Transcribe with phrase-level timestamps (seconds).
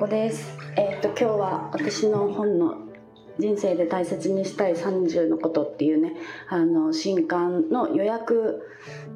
[0.00, 0.56] 子です。
[0.78, 2.86] えーと今日は私の本の
[3.38, 6.14] 人生で大切にしたい30のことっていうね
[6.48, 8.62] あの新刊の予約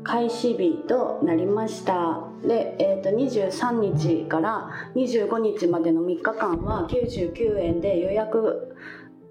[0.03, 8.77] 開始日となりましたで、えー、と23日から25日までの3日間は99円で予約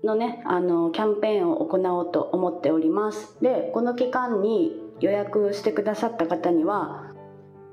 [0.04, 7.13] のねあのキャンペーンを行おうと思っておりますでこの期間に予約してくださった方には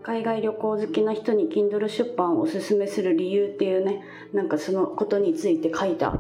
[0.03, 6.19] 海外旅行好きな人に Kindle 出版をおすすめする理由っていうねなんかそのことについて書いた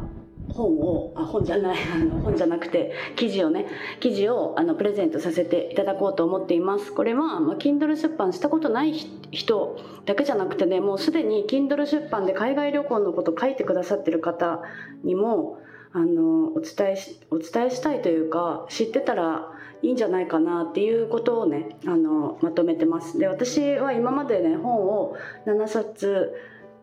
[0.52, 3.66] 本をあ本じゃない あの本じゃなくて記事をね
[4.00, 6.92] 記事をあのプレゼントさせていただこうと思っています。
[6.92, 14.62] これは、まあ、Kindle 出版したことない人だけじゃなくてねもうすでに Kindle 出版で海外旅行のこと書いてくださってる方
[15.04, 15.58] にも
[15.92, 23.18] あのお伝えしお伝えしたいというか知ってたらいいんじゃないかなっていうことをねあのまとめてます。
[23.18, 26.32] で私は今までね本を7冊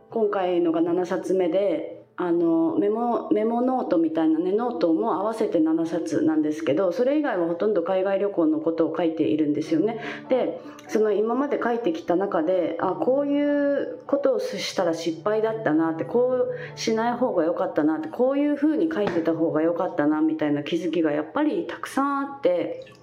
[0.10, 22.94] 今回のが7冊目であのメモメモノートみたいなねノートも合わせて7冊なんですけどそれ以外はほとんど海外旅行のことを書いているんですよねでその今まで書いてきた中であこういうことをしたら失敗だったなってこうしない方が良かったなってこういうふうに書いてた方が良かったなみたいな気づきがやっぱりたくさんあって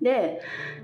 [0.00, 0.40] で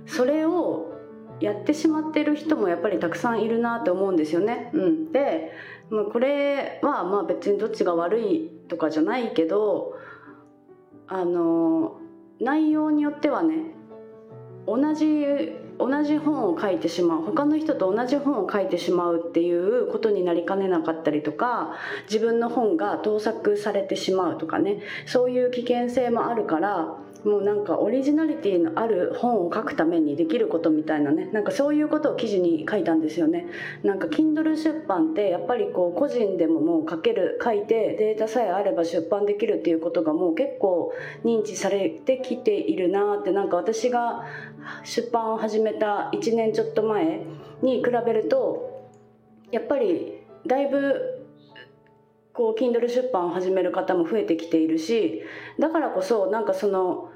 [0.06, 0.98] それを
[1.40, 4.70] やってしまってる人もやっぱりたくさんいるなって思うんですよね。
[4.74, 5.52] うん、で
[5.90, 9.94] まあこれはまあ別にどっちが悪いとかじゃないけど
[11.06, 12.00] あの
[12.40, 13.74] 内容によってはね
[14.66, 15.24] 同じ
[15.78, 21.74] 同じ本を書いてしまう他の人と同じ本を書いてしまうっていうことになりかねなかったりとか
[22.10, 33.46] 自分の本が盗作されてしまうとかねそういう危険性もあるからもうなんかオリジナリティのある本を書くためにできることみたいなねなんかそういうことを記事に書いたんですよね。
[33.82, 40.92] なんか Kindle 出版ってやっぱりこう個人でももう書ける書いてデータさえあれば出版できるっていうことがもう結構
[41.24, 44.24] 認知されてきているなってなんか私が
[44.84, 47.22] 出版を始めた1年ちょっと前
[47.62, 48.88] に比べると
[49.50, 51.24] やっぱりだいぶ
[52.32, 55.22] こう Kindle 出版を始める方も増えてきているし
[55.58, 57.10] だからこそなんかその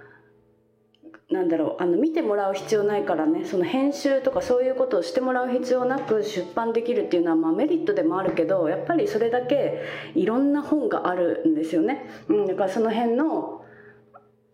[1.31, 9.83] なんだろうあの見てもらう必要ないからねその編集とかそういうことをしてもらう必要なく出版できるっていうのはまあメリットでもあるけどやっぱりそれだけ
[10.15, 13.65] いろんな本があるんですよね、うん、だからその辺の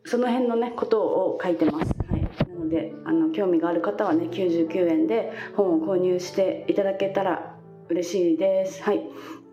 [0.05, 1.93] その辺のねことを書いてます、
[2.69, 7.55] であの興味がある方はね99円で本を購入していただけたら
[7.89, 8.83] 嬉しいです。
[8.83, 8.99] はい。
[8.99, 9.01] っ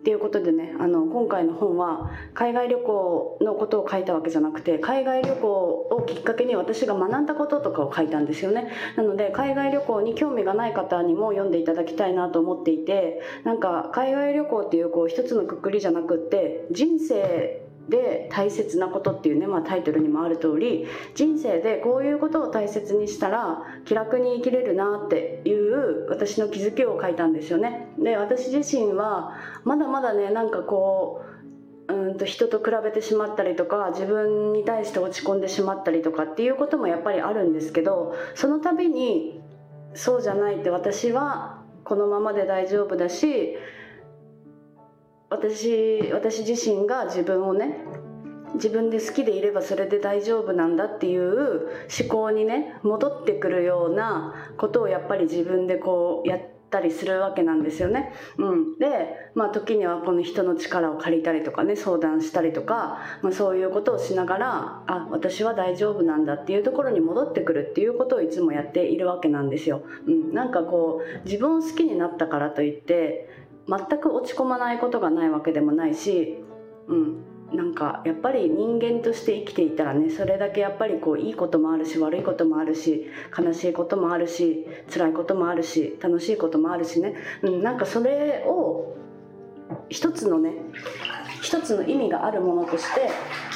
[0.06, 8.70] ていうことでねあの今回の本は海外旅行のことを書いたわけじゃなくて海外旅行をきっかけに私が学んだこととかを書いたんですよね。
[8.96, 27.92] なので海外旅行に興味がない方にも読んでいただきたいなと思っていてなんか海外旅行っていうこう一つのくくりじゃなくって人生で大切なことっていうね、まあ、タイトルにもある通り人生でこういうことを大切にしたら気楽に生きれるなっていう私の気づきを書いたんですよね。
[27.98, 31.22] で私自身はまだまだねなんかこ
[31.88, 39.40] ううんと人と比べてしまったりとか自分に対して落ち込んでしまったりとかっていうこともやっぱりあるんですけどその度に
[39.94, 43.56] そうじゃないって私はこのままで大丈夫だし
[45.28, 47.78] 私私自身が自分をね
[48.54, 51.68] 自分で好きでいればそれで大丈夫なんだっていう
[52.00, 58.12] 思考にね戻ってくるようなことをやっぱり自分でこうやったりするわけなんですよね。
[58.38, 69.82] うん、で、まあ、時にはこの人の力を借りたりとかね相談したりとか、まあ、そういうことをしながらあ私は大丈夫なんだっていうところに戻ってくるっていうことをいつもやっているわけなんですよ。
[70.06, 76.44] うん、なんかこう自分を好きになったからといって全く落ち込まないことがないわけでもないし、
[76.88, 83.06] うん、なんかやっぱり人間として生きていたらねそれだけやっぱりこういいこともあるし悪いこともあるし
[83.36, 88.96] 悲しいこともあるし辛いこともあるし楽しいこともあるしね、うん、なんかそれを
[89.88, 90.52] 一つのね
[91.42, 93.10] 一つの意味があるものとして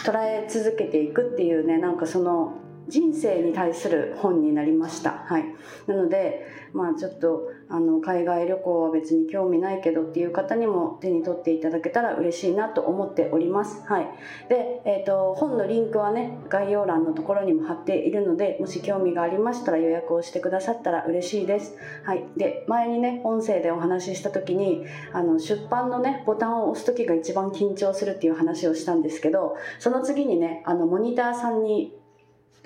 [0.04, 2.54] 捉え続けていくっていうねなんかその
[2.88, 5.24] 人生に対する本になりました。
[5.26, 5.44] はい。
[5.86, 13.82] なので、まあちょっと、あの、海外旅行は別に興味ないけどっていう方にも手に取っていただけたら嬉しいなと思っております。
[13.86, 14.08] はい。
[14.48, 21.76] で、えっ、ー、と、本のリンクはね、概要欄のところにも貼っているので、もし興味がありましたら予約をしてくださったら嬉しいです。
[22.04, 22.24] はい。
[22.36, 31.94] で、前にね、音声でお話しした時に、あの、出版のね、ボタンを押す時が一番緊張するっていう話をしたんですけど、その次にね、あの、モニターさんに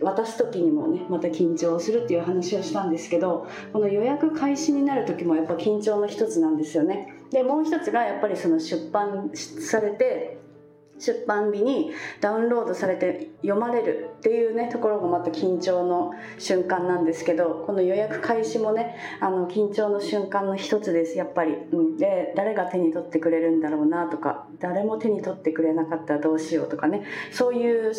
[0.00, 7.14] 渡す時にもねまた緊張するっていう話をしたんですけどこの予約開始になる時もやっぱ緊張の一つなんですよね。
[7.31, 10.38] でもう一つがやっぱりその出版されて
[10.99, 27.05] 出版日にダウンロードされて読まれるっていうねところがまた緊張の瞬間なんですけどこの予約開始もねあの緊張の瞬間の一つですやっぱり、うん、で誰が手に取ってくれるんだろうなとか誰も手に取ってくれなかったらどうしようとかね。
[27.32, 27.93] そういう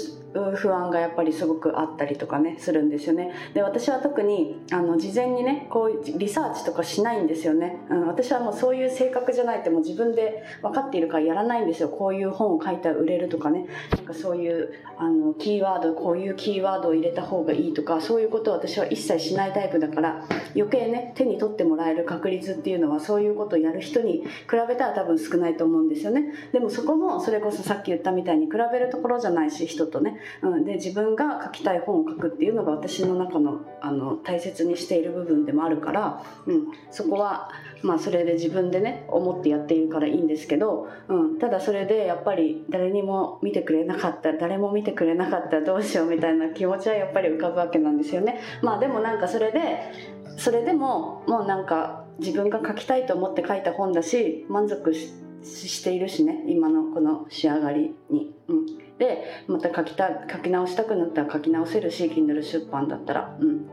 [0.56, 3.32] 不安がやっぱりすごくあったりとかねするんですよね。
[3.54, 11.90] で私は特にあの事前にねこうリサーチとかしないんですよね、うん、私はもうそういう性格じゃないってもう自分で分かっているからやらないんですよ。
[11.90, 13.66] こういう本を書いたら売れるとかね。
[13.96, 24.26] なんかそういうあのキーワードこういうキーワードを入れた方がいいとかそういうことを私は一切しないタイプだから余計ね手に取ってもらえる確率っていうのはそういうことをやる人に比
[24.68, 26.34] べたら多分少ないと思うんですよね。
[26.54, 37.50] でもそこもそれこそさっき言ったみたいに比べるところじゃないし人とね、うん、で自分が書きたい本を書くっていうのが私の中のあの大切にしている部分でもあるから、うん、そこは
[37.82, 48.42] まあそれで自分でね思ってやっているからいいんですけど、うん、ただそれでやっぱり誰にも見てくれなかった誰も見てくれなかったどうしようみたいな気持ちはやっぱり浮かぶわけなんですよね。
[48.62, 49.94] まあでもなんかそれで
[50.36, 58.66] それでももうなんか自分が書きたいと思って書いた本だし満足しているしね今のこの仕上がりに、うん、
[58.98, 63.38] でまた書きた書き直したくなったら書き直せるし Kindle 出版だったら。
[63.40, 63.70] うん。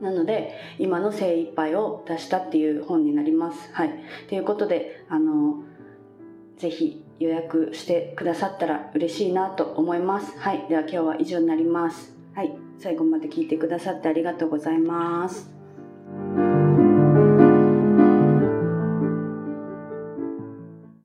[0.00, 3.70] なので今の精一杯を出したっていう本になります。
[3.74, 3.92] はい。
[4.28, 5.62] ということで、あの、
[6.56, 10.36] ぜひ予約してくださったら嬉しいなと思います。
[10.38, 10.66] はい。
[10.68, 12.12] では今日は以上になります。
[12.34, 12.56] はい。
[12.78, 15.50] 最後まで聞いてくださってありがとうございます。